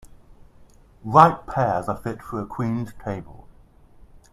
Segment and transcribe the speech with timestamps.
[1.03, 3.47] Ripe pears are fit for a queen's table.